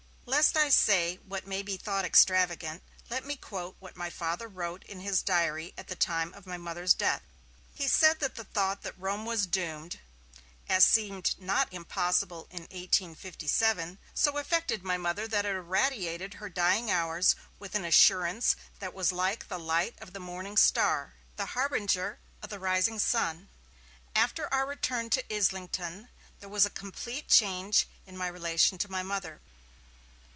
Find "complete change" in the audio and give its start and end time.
26.71-27.85